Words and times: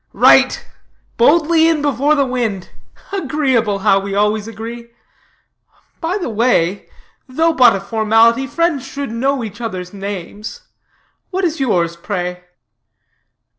"Right. 0.13 0.67
Boldly 1.17 1.67
in 1.67 1.83
before 1.83 2.15
the 2.15 2.25
wind. 2.25 2.71
Agreeable, 3.11 3.77
how 3.85 3.99
we 3.99 4.15
always 4.15 4.47
agree. 4.47 4.89
By 5.99 6.17
the 6.17 6.27
way, 6.27 6.89
though 7.27 7.53
but 7.53 7.75
a 7.75 7.79
formality, 7.79 8.47
friends 8.47 8.83
should 8.83 9.11
know 9.11 9.43
each 9.43 9.61
other's 9.61 9.93
names. 9.93 10.61
What 11.29 11.45
is 11.45 11.59
yours, 11.59 11.95
pray?" 11.95 12.45